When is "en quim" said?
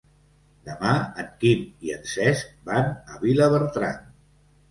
1.23-1.59